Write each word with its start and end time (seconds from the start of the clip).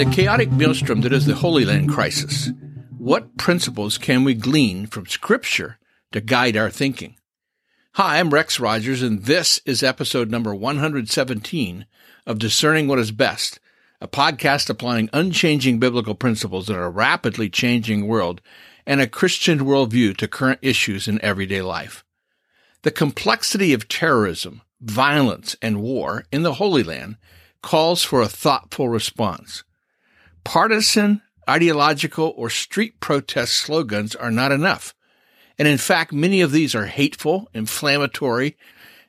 the 0.00 0.06
chaotic 0.06 0.50
maelstrom 0.50 1.02
that 1.02 1.12
is 1.12 1.26
the 1.26 1.34
Holy 1.34 1.62
Land 1.66 1.90
crisis, 1.90 2.48
what 2.96 3.36
principles 3.36 3.98
can 3.98 4.24
we 4.24 4.32
glean 4.32 4.86
from 4.86 5.04
Scripture 5.04 5.78
to 6.12 6.22
guide 6.22 6.56
our 6.56 6.70
thinking? 6.70 7.16
Hi, 7.96 8.18
I'm 8.18 8.30
Rex 8.30 8.58
Rogers, 8.58 9.02
and 9.02 9.24
this 9.24 9.60
is 9.66 9.82
episode 9.82 10.30
number 10.30 10.54
117 10.54 11.84
of 12.26 12.38
Discerning 12.38 12.88
What 12.88 12.98
is 12.98 13.12
Best, 13.12 13.60
a 14.00 14.08
podcast 14.08 14.70
applying 14.70 15.10
unchanging 15.12 15.78
biblical 15.78 16.14
principles 16.14 16.70
in 16.70 16.76
a 16.76 16.88
rapidly 16.88 17.50
changing 17.50 18.06
world 18.06 18.40
and 18.86 19.02
a 19.02 19.06
Christian 19.06 19.58
worldview 19.66 20.16
to 20.16 20.26
current 20.26 20.60
issues 20.62 21.08
in 21.08 21.22
everyday 21.22 21.60
life. 21.60 22.06
The 22.84 22.90
complexity 22.90 23.74
of 23.74 23.86
terrorism, 23.86 24.62
violence, 24.80 25.56
and 25.60 25.82
war 25.82 26.24
in 26.32 26.42
the 26.42 26.54
Holy 26.54 26.84
Land 26.84 27.18
calls 27.62 28.02
for 28.02 28.22
a 28.22 28.28
thoughtful 28.28 28.88
response. 28.88 29.62
Partisan, 30.44 31.22
ideological, 31.48 32.32
or 32.36 32.50
street 32.50 33.00
protest 33.00 33.54
slogans 33.54 34.14
are 34.14 34.30
not 34.30 34.52
enough. 34.52 34.94
And 35.58 35.68
in 35.68 35.78
fact, 35.78 36.12
many 36.12 36.40
of 36.40 36.52
these 36.52 36.74
are 36.74 36.86
hateful, 36.86 37.48
inflammatory, 37.52 38.56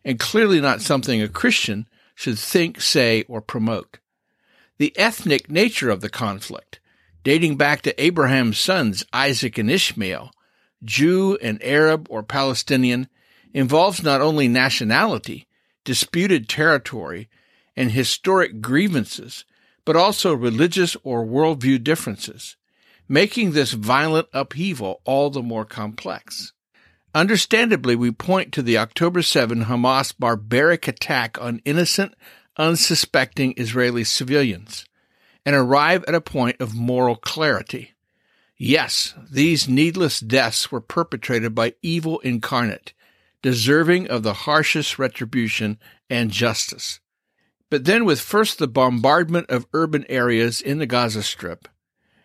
and 0.03 0.20
clearly 0.20 0.59
not 0.59 0.81
something 0.81 1.22
a 1.22 1.30
Christian 1.30 1.88
should 2.16 2.38
think, 2.38 2.81
say, 2.81 3.23
or 3.27 3.41
promote. 3.41 3.99
The 4.77 4.98
ethnic 4.98 5.49
nature 5.49 5.89
of 5.89 6.02
the 6.02 6.09
conflict, 6.09 6.80
dating 7.23 7.55
back 7.55 7.84
to 7.84 8.03
Abraham's 8.03 8.58
sons, 8.58 9.05
Isaac 9.13 9.58
and 9.58 9.70
Ishmael, 9.70 10.31
Jew 10.84 11.38
and 11.41 11.63
Arab 11.63 12.08
or 12.09 12.23
Palestinian, 12.23 13.08
involves 13.53 14.03
not 14.03 14.22
only 14.22 14.48
nationality, 14.48 15.48
disputed 15.84 16.50
territory, 16.50 17.30
and 17.75 17.91
historic 17.91 18.61
grievances, 18.61 19.45
but 19.85 19.95
also 19.95 20.33
religious 20.33 20.95
or 21.03 21.25
worldview 21.25 21.83
differences, 21.83 22.55
making 23.07 23.51
this 23.51 23.71
violent 23.71 24.27
upheaval 24.33 25.01
all 25.05 25.29
the 25.29 25.41
more 25.41 25.65
complex. 25.65 26.53
Understandably, 27.13 27.95
we 27.95 28.11
point 28.11 28.53
to 28.53 28.61
the 28.61 28.77
October 28.77 29.21
7 29.21 29.65
Hamas 29.65 30.13
barbaric 30.17 30.87
attack 30.87 31.41
on 31.41 31.61
innocent, 31.65 32.13
unsuspecting 32.57 33.53
Israeli 33.57 34.03
civilians 34.03 34.85
and 35.45 35.55
arrive 35.55 36.03
at 36.07 36.15
a 36.15 36.21
point 36.21 36.59
of 36.59 36.75
moral 36.75 37.15
clarity. 37.15 37.93
Yes, 38.57 39.15
these 39.29 39.67
needless 39.67 40.19
deaths 40.19 40.71
were 40.71 40.81
perpetrated 40.81 41.55
by 41.55 41.73
evil 41.81 42.19
incarnate, 42.19 42.93
deserving 43.41 44.07
of 44.07 44.21
the 44.23 44.33
harshest 44.33 44.99
retribution 44.99 45.79
and 46.09 46.29
justice. 46.29 46.99
But 47.72 47.86
then, 47.86 48.03
with 48.03 48.19
first 48.19 48.59
the 48.59 48.67
bombardment 48.67 49.50
of 49.50 49.66
urban 49.72 50.05
areas 50.09 50.59
in 50.59 50.80
the 50.80 50.86
Gaza 50.86 51.23
Strip, 51.23 51.69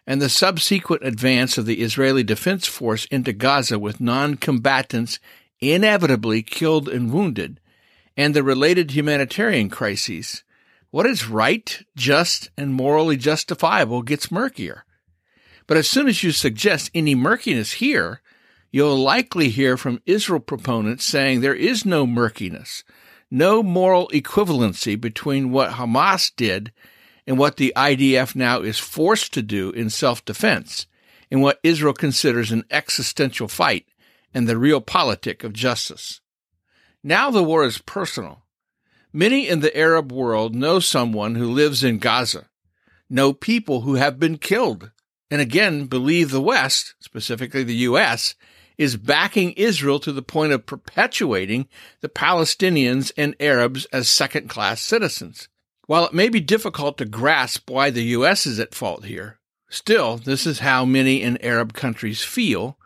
and 0.04 0.20
the 0.20 0.28
subsequent 0.28 1.06
advance 1.06 1.56
of 1.56 1.66
the 1.66 1.82
Israeli 1.82 2.24
Defense 2.24 2.66
Force 2.66 3.04
into 3.06 3.32
Gaza 3.32 3.78
with 3.78 4.00
non 4.00 4.34
combatants 4.34 5.20
inevitably 5.60 6.42
killed 6.42 6.88
and 6.88 7.12
wounded, 7.12 7.60
and 8.16 8.34
the 8.34 8.42
related 8.42 8.90
humanitarian 8.90 9.70
crises, 9.70 10.42
what 10.90 11.06
is 11.06 11.28
right, 11.28 11.80
just, 11.96 12.50
and 12.58 12.74
morally 12.74 13.16
justifiable 13.16 14.02
gets 14.02 14.32
murkier. 14.32 14.84
But 15.68 15.76
as 15.76 15.88
soon 15.88 16.08
as 16.08 16.24
you 16.24 16.32
suggest 16.32 16.90
any 16.92 17.14
murkiness 17.14 17.74
here, 17.74 18.20
you'll 18.72 18.96
likely 18.96 19.50
hear 19.50 19.76
from 19.76 20.02
Israel 20.06 20.40
proponents 20.40 21.04
saying 21.04 21.40
there 21.40 21.54
is 21.54 21.86
no 21.86 22.04
murkiness 22.04 22.82
no 23.30 23.62
moral 23.62 24.08
equivalency 24.08 25.00
between 25.00 25.50
what 25.50 25.72
Hamas 25.72 26.30
did 26.36 26.72
and 27.26 27.38
what 27.38 27.56
the 27.56 27.72
IDF 27.76 28.36
now 28.36 28.60
is 28.60 28.78
forced 28.78 29.34
to 29.34 29.42
do 29.42 29.70
in 29.70 29.90
self 29.90 30.24
defense, 30.24 30.86
and 31.30 31.42
what 31.42 31.58
Israel 31.62 31.92
considers 31.92 32.52
an 32.52 32.64
existential 32.70 33.48
fight 33.48 33.86
and 34.32 34.46
the 34.48 34.54
realpolitik 34.54 35.42
of 35.42 35.52
justice. 35.52 36.20
Now 37.02 37.30
the 37.30 37.42
war 37.42 37.64
is 37.64 37.78
personal. 37.78 38.44
Many 39.12 39.48
in 39.48 39.60
the 39.60 39.76
Arab 39.76 40.12
world 40.12 40.54
know 40.54 40.78
someone 40.78 41.36
who 41.36 41.50
lives 41.50 41.82
in 41.82 41.98
Gaza, 41.98 42.48
know 43.08 43.32
people 43.32 43.80
who 43.80 43.94
have 43.94 44.18
been 44.18 44.38
killed, 44.38 44.90
and 45.30 45.40
again 45.40 45.86
believe 45.86 46.30
the 46.30 46.40
West, 46.40 46.94
specifically 47.00 47.64
the 47.64 47.74
U.S., 47.74 48.34
is 48.78 48.96
backing 48.96 49.52
Israel 49.52 49.98
to 50.00 50.12
the 50.12 50.22
point 50.22 50.52
of 50.52 50.66
perpetuating 50.66 51.68
the 52.00 52.08
Palestinians 52.08 53.12
and 53.16 53.34
Arabs 53.40 53.86
as 53.86 54.08
second 54.08 54.48
class 54.48 54.80
citizens. 54.80 55.48
While 55.86 56.06
it 56.06 56.14
may 56.14 56.28
be 56.28 56.40
difficult 56.40 56.98
to 56.98 57.04
grasp 57.04 57.70
why 57.70 57.90
the 57.90 58.02
U.S. 58.02 58.46
is 58.46 58.58
at 58.58 58.74
fault 58.74 59.04
here, 59.04 59.38
still, 59.68 60.16
this 60.16 60.46
is 60.46 60.58
how 60.58 60.84
many 60.84 61.22
in 61.22 61.42
Arab 61.42 61.72
countries 61.72 62.22
feel 62.22 62.76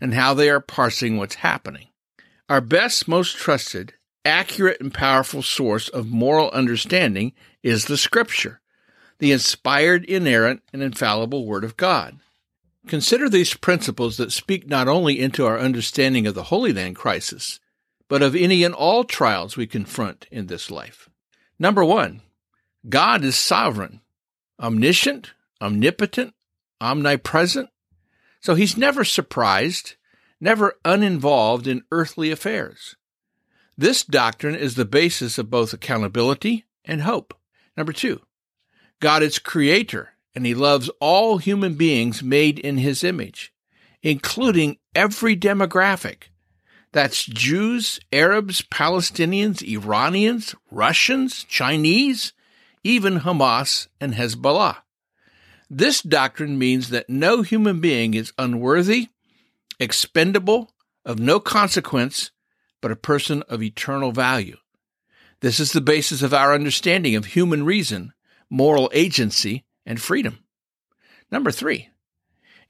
and 0.00 0.14
how 0.14 0.34
they 0.34 0.50
are 0.50 0.60
parsing 0.60 1.16
what's 1.16 1.36
happening. 1.36 1.88
Our 2.48 2.60
best, 2.60 3.08
most 3.08 3.36
trusted, 3.36 3.94
accurate, 4.24 4.80
and 4.80 4.92
powerful 4.92 5.42
source 5.42 5.88
of 5.88 6.08
moral 6.08 6.50
understanding 6.50 7.32
is 7.62 7.86
the 7.86 7.96
Scripture, 7.96 8.60
the 9.18 9.32
inspired, 9.32 10.04
inerrant, 10.04 10.62
and 10.72 10.82
infallible 10.82 11.46
Word 11.46 11.64
of 11.64 11.76
God. 11.76 12.18
Consider 12.86 13.28
these 13.28 13.54
principles 13.54 14.16
that 14.16 14.32
speak 14.32 14.66
not 14.66 14.88
only 14.88 15.20
into 15.20 15.46
our 15.46 15.58
understanding 15.58 16.26
of 16.26 16.34
the 16.34 16.44
Holy 16.44 16.72
Land 16.72 16.96
crisis, 16.96 17.60
but 18.08 18.22
of 18.22 18.34
any 18.34 18.64
and 18.64 18.74
all 18.74 19.04
trials 19.04 19.56
we 19.56 19.66
confront 19.66 20.26
in 20.30 20.46
this 20.46 20.70
life. 20.70 21.08
Number 21.58 21.84
one, 21.84 22.22
God 22.88 23.22
is 23.22 23.38
sovereign, 23.38 24.00
omniscient, 24.58 25.32
omnipotent, 25.60 26.34
omnipresent. 26.80 27.68
So 28.40 28.54
he's 28.54 28.76
never 28.76 29.04
surprised, 29.04 29.96
never 30.40 30.74
uninvolved 30.84 31.66
in 31.66 31.84
earthly 31.92 32.30
affairs. 32.30 32.96
This 33.76 34.02
doctrine 34.02 34.54
is 34.54 34.74
the 34.74 34.84
basis 34.84 35.38
of 35.38 35.50
both 35.50 35.72
accountability 35.72 36.64
and 36.84 37.02
hope. 37.02 37.34
Number 37.76 37.92
two, 37.92 38.22
God 39.00 39.22
is 39.22 39.38
creator 39.38 40.14
and 40.34 40.46
he 40.46 40.54
loves 40.54 40.90
all 41.00 41.38
human 41.38 41.74
beings 41.74 42.22
made 42.22 42.58
in 42.58 42.78
his 42.78 43.02
image, 43.04 43.52
including 44.02 44.78
every 44.94 45.36
demographic. 45.36 46.24
That's 46.92 47.24
Jews, 47.24 48.00
Arabs, 48.12 48.62
Palestinians, 48.62 49.62
Iranians, 49.62 50.54
Russians, 50.70 51.44
Chinese, 51.44 52.32
even 52.82 53.20
Hamas 53.20 53.88
and 54.00 54.14
Hezbollah. 54.14 54.78
This 55.68 56.02
doctrine 56.02 56.58
means 56.58 56.90
that 56.90 57.08
no 57.08 57.42
human 57.42 57.80
being 57.80 58.14
is 58.14 58.32
unworthy, 58.38 59.08
expendable, 59.78 60.72
of 61.04 61.18
no 61.18 61.38
consequence, 61.38 62.32
but 62.80 62.90
a 62.90 62.96
person 62.96 63.42
of 63.48 63.62
eternal 63.62 64.12
value. 64.12 64.56
This 65.40 65.60
is 65.60 65.72
the 65.72 65.80
basis 65.80 66.22
of 66.22 66.34
our 66.34 66.52
understanding 66.52 67.14
of 67.14 67.26
human 67.26 67.64
reason, 67.64 68.12
moral 68.50 68.90
agency, 68.92 69.64
and 69.90 70.00
freedom. 70.00 70.38
Number 71.32 71.50
three, 71.50 71.88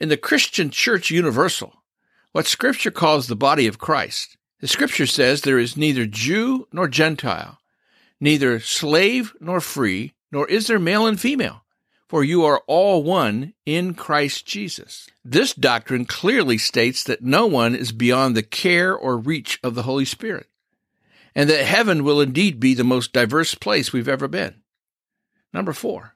in 0.01 0.09
the 0.09 0.17
Christian 0.17 0.71
Church 0.71 1.11
Universal, 1.11 1.75
what 2.33 2.47
Scripture 2.47 2.91
calls 2.91 3.27
the 3.27 3.37
body 3.37 3.67
of 3.67 3.79
Christ, 3.79 4.39
the 4.61 4.67
Scripture 4.67 5.07
says 5.07 5.43
there 5.43 5.59
is 5.59 5.77
neither 5.77 6.07
Jew 6.07 6.67
nor 6.73 6.89
Gentile, 6.89 7.59
neither 8.21 8.59
slave 8.59 9.35
nor 9.39 9.61
free, 9.61 10.15
nor 10.33 10.49
is 10.49 10.67
there 10.67 10.79
male 10.79 11.07
and 11.07 11.21
female, 11.21 11.63
for 12.09 12.25
you 12.25 12.43
are 12.47 12.63
all 12.67 13.03
one 13.03 13.53
in 13.67 13.93
Christ 13.93 14.47
Jesus. 14.47 15.07
This 15.23 15.53
doctrine 15.53 16.07
clearly 16.07 16.57
states 16.57 17.05
that 17.05 17.23
no 17.23 17.47
one 17.47 17.75
is 17.75 17.93
beyond 17.93 18.35
the 18.35 18.43
care 18.43 18.97
or 18.97 19.19
reach 19.19 19.61
of 19.63 19.75
the 19.75 19.83
Holy 19.83 20.07
Spirit, 20.07 20.47
and 21.35 21.51
that 21.51 21.67
heaven 21.67 22.03
will 22.03 22.23
indeed 22.23 22.59
be 22.59 22.73
the 22.73 22.83
most 22.83 23.13
diverse 23.13 23.55
place 23.55 23.93
we've 23.93 24.09
ever 24.09 24.27
been. 24.27 24.63
Number 25.53 25.75
four, 25.75 26.15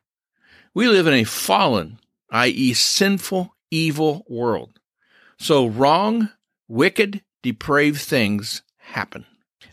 we 0.74 0.88
live 0.88 1.06
in 1.06 1.14
a 1.14 1.24
fallen, 1.24 2.00
i.e., 2.30 2.74
sinful, 2.74 3.54
evil 3.70 4.24
world. 4.28 4.80
So 5.38 5.66
wrong, 5.66 6.30
wicked, 6.68 7.22
depraved 7.42 8.00
things 8.00 8.62
happen. 8.78 9.24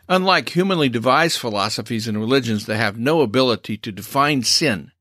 Unlike 0.07 0.49
humanly 0.49 0.89
devised 0.89 1.39
philosophies 1.39 2.07
and 2.07 2.19
religions 2.19 2.65
that 2.65 2.77
have 2.77 2.99
no 2.99 3.21
ability 3.21 3.77
to 3.77 3.91
define 3.91 4.43
sin 4.43 4.91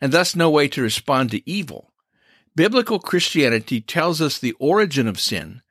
and 0.00 0.12
thus 0.12 0.36
no 0.36 0.50
way 0.50 0.68
to 0.68 0.82
respond 0.82 1.30
to 1.30 1.48
evil, 1.48 1.92
biblical 2.54 2.98
Christianity 2.98 3.80
tells 3.80 4.20
us 4.20 4.38
the 4.38 4.54
origin 4.58 5.06
of 5.06 5.20
sin 5.20 5.62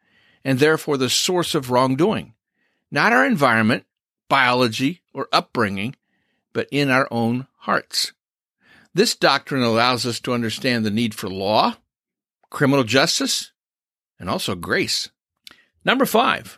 and 0.43 0.59
therefore 0.59 0.97
the 0.97 1.09
source 1.09 1.53
of 1.53 1.69
wrongdoing, 1.69 2.33
not 2.89 3.11
our 3.11 3.25
environment, 3.25 3.85
biology, 4.29 5.01
or 5.13 5.27
upbringing, 5.31 5.95
but 6.53 6.67
in 6.71 6.89
our 6.89 7.07
own 7.11 7.47
hearts. 7.57 8.13
This 8.97 9.15
doctrine 9.15 9.61
allows 9.61 10.07
us 10.07 10.19
to 10.21 10.33
understand 10.33 10.83
the 10.83 10.89
need 10.89 11.13
for 11.13 11.29
law, 11.29 11.75
criminal 12.49 12.83
justice, 12.83 13.51
and 14.19 14.27
also 14.27 14.55
grace. 14.55 15.11
Number 15.85 16.03
five, 16.03 16.57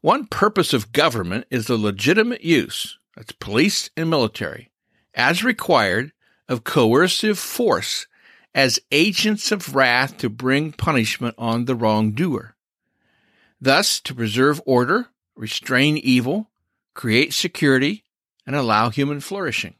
one 0.00 0.26
purpose 0.26 0.72
of 0.72 0.92
government 0.92 1.46
is 1.50 1.66
the 1.66 1.76
legitimate 1.76 2.42
use, 2.42 2.98
that's 3.14 3.32
police 3.32 3.90
and 3.94 4.08
military, 4.08 4.70
as 5.12 5.44
required, 5.44 6.12
of 6.48 6.64
coercive 6.64 7.38
force 7.38 8.06
as 8.54 8.80
agents 8.90 9.52
of 9.52 9.74
wrath 9.74 10.16
to 10.16 10.30
bring 10.30 10.72
punishment 10.72 11.34
on 11.36 11.66
the 11.66 11.74
wrongdoer. 11.74 12.56
Thus, 13.60 14.00
to 14.00 14.14
preserve 14.14 14.62
order, 14.64 15.08
restrain 15.34 15.98
evil, 15.98 16.48
create 16.94 17.34
security, 17.34 18.04
and 18.46 18.56
allow 18.56 18.88
human 18.88 19.20
flourishing. 19.20 19.74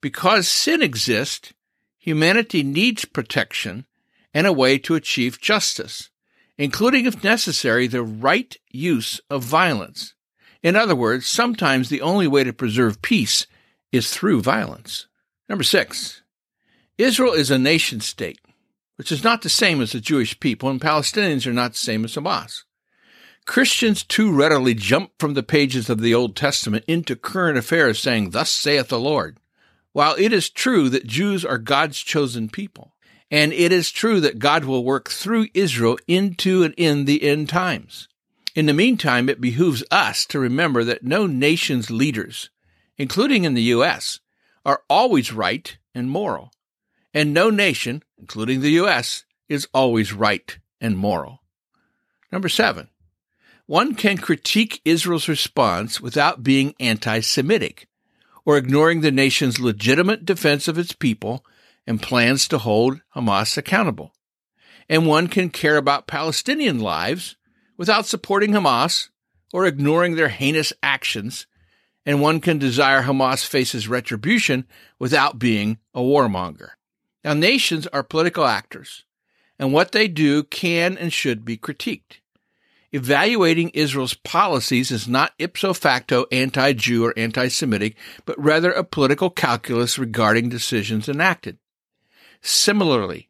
Because 0.00 0.48
sin 0.48 0.82
exists, 0.82 1.52
humanity 1.98 2.62
needs 2.62 3.04
protection 3.04 3.86
and 4.32 4.46
a 4.46 4.52
way 4.52 4.78
to 4.78 4.94
achieve 4.94 5.40
justice, 5.40 6.10
including, 6.56 7.06
if 7.06 7.24
necessary, 7.24 7.86
the 7.86 8.02
right 8.02 8.56
use 8.70 9.20
of 9.30 9.42
violence. 9.42 10.14
In 10.62 10.76
other 10.76 10.94
words, 10.94 11.26
sometimes 11.26 11.88
the 11.88 12.02
only 12.02 12.26
way 12.26 12.44
to 12.44 12.52
preserve 12.52 13.02
peace 13.02 13.46
is 13.92 14.12
through 14.12 14.42
violence. 14.42 15.06
Number 15.48 15.64
six, 15.64 16.22
Israel 16.98 17.32
is 17.32 17.50
a 17.50 17.58
nation 17.58 18.00
state, 18.00 18.40
which 18.96 19.12
is 19.12 19.24
not 19.24 19.42
the 19.42 19.48
same 19.48 19.80
as 19.80 19.92
the 19.92 20.00
Jewish 20.00 20.38
people, 20.40 20.68
and 20.68 20.80
Palestinians 20.80 21.46
are 21.46 21.52
not 21.52 21.72
the 21.72 21.78
same 21.78 22.04
as 22.04 22.14
Hamas. 22.14 22.64
Christians 23.46 24.02
too 24.02 24.30
readily 24.30 24.74
jump 24.74 25.12
from 25.18 25.34
the 25.34 25.42
pages 25.42 25.88
of 25.88 26.00
the 26.00 26.14
Old 26.14 26.36
Testament 26.36 26.84
into 26.86 27.16
current 27.16 27.56
affairs 27.56 27.98
saying, 27.98 28.30
Thus 28.30 28.50
saith 28.50 28.88
the 28.88 29.00
Lord. 29.00 29.38
While 29.98 30.14
it 30.16 30.32
is 30.32 30.48
true 30.48 30.88
that 30.90 31.08
Jews 31.08 31.44
are 31.44 31.58
God's 31.58 31.98
chosen 31.98 32.48
people, 32.48 32.94
and 33.32 33.52
it 33.52 33.72
is 33.72 33.90
true 33.90 34.20
that 34.20 34.38
God 34.38 34.64
will 34.64 34.84
work 34.84 35.10
through 35.10 35.48
Israel 35.54 35.98
into 36.06 36.62
and 36.62 36.72
in 36.76 37.04
the 37.04 37.24
end 37.24 37.48
times. 37.48 38.06
In 38.54 38.66
the 38.66 38.72
meantime, 38.72 39.28
it 39.28 39.40
behooves 39.40 39.82
us 39.90 40.24
to 40.26 40.38
remember 40.38 40.84
that 40.84 41.02
no 41.02 41.26
nation's 41.26 41.90
leaders, 41.90 42.48
including 42.96 43.42
in 43.42 43.54
the 43.54 43.74
U.S., 43.74 44.20
are 44.64 44.82
always 44.88 45.32
right 45.32 45.76
and 45.96 46.08
moral, 46.08 46.52
and 47.12 47.34
no 47.34 47.50
nation, 47.50 48.04
including 48.18 48.60
the 48.60 48.78
U.S., 48.82 49.24
is 49.48 49.66
always 49.74 50.12
right 50.12 50.60
and 50.80 50.96
moral. 50.96 51.42
Number 52.30 52.48
seven, 52.48 52.90
one 53.66 53.96
can 53.96 54.18
critique 54.18 54.80
Israel's 54.84 55.26
response 55.26 56.00
without 56.00 56.44
being 56.44 56.76
anti 56.78 57.18
Semitic 57.18 57.88
or 58.48 58.56
ignoring 58.56 59.02
the 59.02 59.10
nation's 59.12 59.60
legitimate 59.60 60.24
defense 60.24 60.68
of 60.68 60.78
its 60.78 60.94
people 60.94 61.44
and 61.86 62.00
plans 62.00 62.48
to 62.48 62.56
hold 62.56 62.98
Hamas 63.14 63.58
accountable. 63.58 64.14
And 64.88 65.06
one 65.06 65.28
can 65.28 65.50
care 65.50 65.76
about 65.76 66.06
Palestinian 66.06 66.80
lives 66.80 67.36
without 67.76 68.06
supporting 68.06 68.52
Hamas 68.52 69.10
or 69.52 69.66
ignoring 69.66 70.14
their 70.16 70.30
heinous 70.30 70.72
actions, 70.82 71.46
and 72.06 72.22
one 72.22 72.40
can 72.40 72.56
desire 72.56 73.02
Hamas 73.02 73.44
faces 73.44 73.86
retribution 73.86 74.66
without 74.98 75.38
being 75.38 75.76
a 75.92 76.00
warmonger. 76.00 76.70
Now, 77.22 77.34
nations 77.34 77.86
are 77.88 78.02
political 78.02 78.46
actors, 78.46 79.04
and 79.58 79.74
what 79.74 79.92
they 79.92 80.08
do 80.08 80.42
can 80.42 80.96
and 80.96 81.12
should 81.12 81.44
be 81.44 81.58
critiqued. 81.58 82.20
Evaluating 82.92 83.68
Israel's 83.70 84.14
policies 84.14 84.90
is 84.90 85.06
not 85.06 85.34
ipso 85.38 85.74
facto 85.74 86.26
anti 86.32 86.72
Jew 86.72 87.04
or 87.04 87.14
anti 87.18 87.48
Semitic, 87.48 87.96
but 88.24 88.42
rather 88.42 88.72
a 88.72 88.82
political 88.82 89.28
calculus 89.28 89.98
regarding 89.98 90.48
decisions 90.48 91.08
enacted. 91.08 91.58
Similarly, 92.40 93.28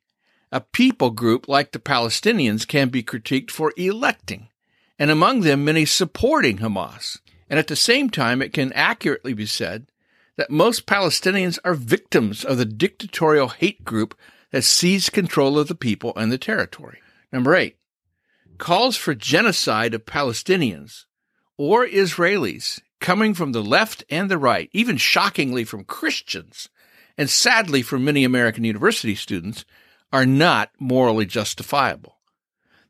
a 0.52 0.60
people 0.60 1.10
group 1.10 1.48
like 1.48 1.72
the 1.72 1.80
Palestinians 1.80 2.66
can 2.66 2.88
be 2.88 3.02
critiqued 3.02 3.50
for 3.50 3.72
electing, 3.76 4.48
and 4.98 5.10
among 5.10 5.40
them 5.40 5.64
many 5.64 5.84
supporting 5.84 6.58
Hamas. 6.58 7.18
And 7.50 7.58
at 7.58 7.66
the 7.66 7.76
same 7.76 8.10
time, 8.10 8.40
it 8.40 8.52
can 8.52 8.72
accurately 8.74 9.32
be 9.32 9.46
said 9.46 9.90
that 10.36 10.50
most 10.50 10.86
Palestinians 10.86 11.58
are 11.64 11.74
victims 11.74 12.44
of 12.44 12.58
the 12.58 12.64
dictatorial 12.64 13.48
hate 13.48 13.84
group 13.84 14.16
that 14.52 14.62
seized 14.62 15.12
control 15.12 15.58
of 15.58 15.66
the 15.66 15.74
people 15.74 16.12
and 16.14 16.30
the 16.30 16.38
territory. 16.38 17.00
Number 17.32 17.54
eight, 17.54 17.76
calls 18.58 18.96
for 18.96 19.14
genocide 19.14 19.94
of 19.94 20.04
Palestinians 20.04 21.04
or 21.56 21.86
Israelis 21.86 22.80
coming 23.00 23.34
from 23.34 23.52
the 23.52 23.62
left 23.62 24.04
and 24.10 24.30
the 24.30 24.38
right, 24.38 24.68
even 24.72 24.96
shockingly 24.96 25.64
from 25.64 25.84
Christians, 25.84 26.68
and 27.16 27.30
sadly 27.30 27.82
from 27.82 28.04
many 28.04 28.24
American 28.24 28.64
university 28.64 29.14
students, 29.14 29.64
are 30.12 30.26
not 30.26 30.70
morally 30.78 31.26
justifiable. 31.26 32.16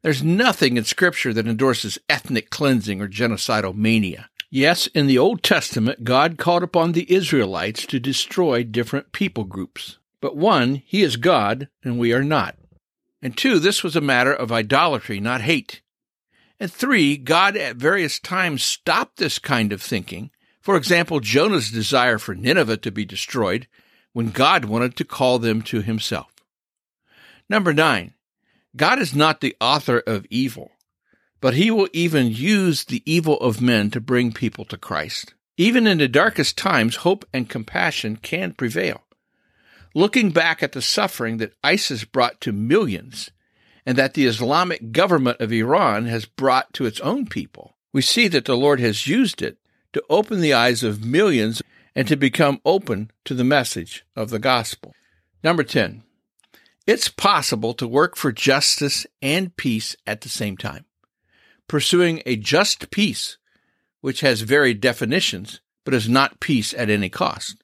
There's 0.03 0.23
nothing 0.23 0.77
in 0.77 0.85
Scripture 0.85 1.33
that 1.35 1.47
endorses 1.47 1.99
ethnic 2.09 2.51
cleansing 2.51 3.01
or 3.01 3.09
genocidal 3.09 3.75
mania. 3.75 4.31
Yes, 4.51 4.87
in 4.89 5.07
the 5.07 5.19
Old 5.19 5.43
Testament, 5.43 6.05
God 6.05 6.39
called 6.39 6.63
upon 6.63 6.93
the 6.93 7.13
Israelites 7.13 7.85
to 7.87 8.01
destroy 8.01 8.63
different 8.63 9.13
people 9.13 9.45
groups. 9.45 9.99
But 10.21 10.37
one, 10.37 10.83
He 10.87 11.03
is 11.03 11.17
God, 11.17 11.69
and 11.83 11.99
we 11.99 12.13
are 12.13 12.25
not. 12.25 12.57
And 13.21 13.37
two, 13.37 13.59
this 13.59 13.83
was 13.83 13.97
a 13.97 14.01
matter 14.01 14.33
of 14.33 14.53
idolatry, 14.53 15.21
not 15.21 15.41
hate. 15.41 15.83
And 16.61 16.73
three, 16.73 17.17
God 17.17 17.57
at 17.57 17.77
various 17.77 18.19
times 18.19 18.63
stopped 18.63 19.17
this 19.17 19.39
kind 19.39 19.73
of 19.73 19.83
thinking. 19.83 20.31
For 20.61 20.77
example, 20.77 21.21
Jonah's 21.21 21.71
desire 21.71 22.19
for 22.19 22.35
Nineveh 22.35 22.77
to 22.79 22.91
be 22.91 23.05
destroyed 23.05 23.67
when 24.13 24.31
God 24.31 24.65
wanted 24.65 24.97
to 24.97 25.05
call 25.05 25.39
them 25.39 25.63
to 25.63 25.83
himself. 25.83 26.33
Number 27.49 27.73
nine, 27.73 28.15
God 28.77 28.99
is 28.99 29.15
not 29.15 29.41
the 29.41 29.57
author 29.61 29.99
of 30.07 30.27
evil, 30.31 30.73
but 31.41 31.55
he 31.55 31.71
will 31.71 31.89
even 31.93 32.29
use 32.29 32.85
the 32.85 33.03
evil 33.11 33.39
of 33.41 33.63
men 33.63 33.91
to 33.93 34.01
bring 34.01 34.33
people 34.33 34.65
to 34.67 34.77
Christ. 34.77 35.35
Even 35.57 35.87
in 35.87 35.99
the 35.99 36.09
darkest 36.09 36.59
times, 36.59 36.97
hope 36.97 37.25
and 37.33 37.49
compassion 37.49 38.17
can 38.17 38.53
prevail 38.53 39.03
looking 39.95 40.31
back 40.31 40.63
at 40.63 40.73
the 40.73 40.83
suffering 40.83 41.39
that 41.39 41.55
ISIS 41.63 42.05
brought 42.05 42.41
to 42.43 42.53
millions 42.53 43.31
and 43.87 43.97
that 43.97 44.15
the 44.15 44.27
Islamic 44.27 44.93
government 44.93 45.41
of 45.41 45.53
Iran 45.53 46.07
has 46.07 46.27
brought 46.27 46.73
to 46.75 46.87
its 46.87 47.01
own 47.01 47.27
people, 47.27 47.77
we 47.93 48.03
see 48.03 48.29
that 48.29 48.45
the 48.45 48.57
Lord 48.57 48.81
has 48.81 49.07
used 49.07 49.41
it 49.43 49.59
to 49.93 50.03
open 50.11 50.41
the 50.41 50.53
eyes 50.53 50.83
of 50.83 51.05
millions 51.05 51.63
and 51.95 52.07
to 52.07 52.17
become 52.17 52.61
open 52.65 53.11
to 53.25 53.35
the 53.35 53.45
message 53.45 54.05
of 54.15 54.31
the 54.31 54.39
gospel. 54.39 54.95
Number 55.43 55.63
10. 55.63 56.03
It's 56.87 57.09
possible 57.09 57.75
to 57.75 57.89
work 57.89 58.17
for 58.17 58.33
justice 58.33 59.07
and 59.21 59.57
peace 59.57 59.97
at 60.07 60.23
the 60.23 60.29
same 60.29 60.57
time. 60.57 60.85
Pursuing 61.67 62.23
a 62.25 62.37
just 62.37 62.91
peace, 62.91 63.37
which 64.01 64.21
has 64.21 64.41
varied 64.43 64.81
definitions, 64.81 65.61
but 65.85 65.93
is 65.95 66.09
not 66.09 66.41
peace 66.41 66.73
at 66.75 66.89
any 66.89 67.09
cost. 67.09 67.63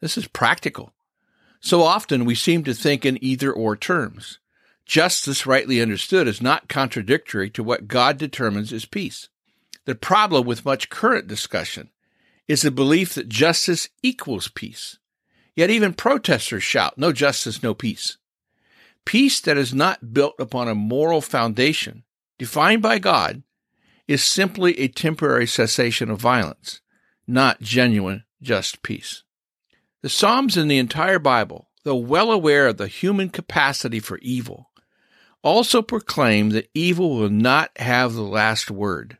This 0.00 0.16
is 0.16 0.26
practical. 0.28 0.92
So 1.62 1.82
often 1.82 2.24
we 2.24 2.34
seem 2.34 2.64
to 2.64 2.74
think 2.74 3.06
in 3.06 3.22
either 3.24 3.52
or 3.52 3.76
terms. 3.76 4.40
Justice, 4.84 5.46
rightly 5.46 5.80
understood, 5.80 6.26
is 6.26 6.42
not 6.42 6.68
contradictory 6.68 7.48
to 7.50 7.62
what 7.62 7.86
God 7.86 8.18
determines 8.18 8.72
is 8.72 8.84
peace. 8.84 9.28
The 9.84 9.94
problem 9.94 10.44
with 10.44 10.64
much 10.64 10.90
current 10.90 11.28
discussion 11.28 11.90
is 12.48 12.62
the 12.62 12.72
belief 12.72 13.14
that 13.14 13.28
justice 13.28 13.88
equals 14.02 14.48
peace. 14.48 14.98
Yet 15.54 15.70
even 15.70 15.94
protesters 15.94 16.64
shout, 16.64 16.98
no 16.98 17.12
justice, 17.12 17.62
no 17.62 17.74
peace. 17.74 18.18
Peace 19.04 19.40
that 19.40 19.56
is 19.56 19.72
not 19.72 20.12
built 20.12 20.34
upon 20.40 20.68
a 20.68 20.74
moral 20.74 21.20
foundation, 21.20 22.02
defined 22.38 22.82
by 22.82 22.98
God, 22.98 23.44
is 24.08 24.22
simply 24.22 24.78
a 24.78 24.88
temporary 24.88 25.46
cessation 25.46 26.10
of 26.10 26.20
violence, 26.20 26.80
not 27.26 27.60
genuine 27.60 28.24
just 28.40 28.82
peace. 28.82 29.22
The 30.02 30.08
Psalms 30.08 30.56
in 30.56 30.66
the 30.66 30.78
entire 30.78 31.20
Bible, 31.20 31.68
though 31.84 31.94
well 31.96 32.32
aware 32.32 32.66
of 32.66 32.76
the 32.76 32.88
human 32.88 33.28
capacity 33.28 34.00
for 34.00 34.18
evil, 34.18 34.70
also 35.42 35.80
proclaim 35.80 36.50
that 36.50 36.68
evil 36.74 37.16
will 37.16 37.30
not 37.30 37.70
have 37.76 38.12
the 38.12 38.22
last 38.22 38.68
word. 38.68 39.18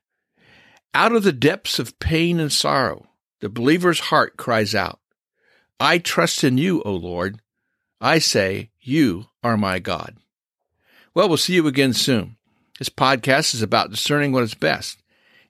Out 0.93 1.13
of 1.13 1.23
the 1.23 1.33
depths 1.33 1.79
of 1.79 1.99
pain 2.01 2.41
and 2.41 2.53
sorrow, 2.53 3.07
the 3.41 3.49
believer's 3.49 4.01
heart 4.01 4.37
cries 4.37 4.75
out, 4.75 4.99
I 5.79 5.99
trust 5.99 6.43
in 6.43 6.59
you, 6.59 6.83
O 6.83 6.93
Lord. 6.93 7.41
I 8.01 8.19
say, 8.19 8.71
You 8.81 9.27
are 9.43 9.57
my 9.57 9.79
God. 9.79 10.17
Well, 11.15 11.29
we'll 11.29 11.39
see 11.39 11.55
you 11.55 11.67
again 11.69 11.93
soon. 11.93 12.37
This 12.81 12.89
podcast 12.89 13.55
is 13.55 13.63
about 13.63 13.91
discerning 13.91 14.33
what 14.33 14.43
is 14.43 14.55
best. 14.55 15.01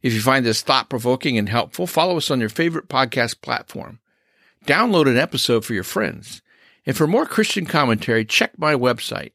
If 0.02 0.12
you 0.12 0.20
find 0.20 0.44
this 0.44 0.60
thought 0.60 0.90
provoking 0.90 1.38
and 1.38 1.48
helpful, 1.48 1.86
follow 1.86 2.18
us 2.18 2.30
on 2.30 2.40
your 2.40 2.50
favorite 2.50 2.88
podcast 2.88 3.40
platform. 3.40 4.00
Download 4.66 5.08
an 5.08 5.16
episode 5.16 5.64
for 5.64 5.72
your 5.74 5.82
friends. 5.82 6.40
And 6.86 6.96
for 6.96 7.06
more 7.06 7.26
Christian 7.26 7.66
commentary, 7.66 8.24
check 8.24 8.58
my 8.58 8.74
website, 8.74 9.32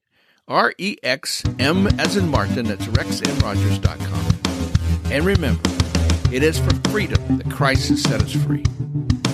R-E-X-M 0.47 1.87
as 1.99 2.15
in 2.15 2.29
Martin, 2.29 2.67
that's 2.67 2.85
rexmrogers.com. 2.85 5.11
And 5.11 5.25
remember, 5.25 5.69
it 6.31 6.43
is 6.43 6.59
for 6.59 6.73
freedom 6.89 7.37
that 7.37 7.51
Christ 7.51 7.89
has 7.89 8.03
set 8.03 8.21
us 8.21 8.31
free. 8.31 8.63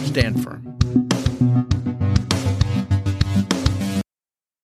Stand 0.05 0.43
firm. 0.43 0.63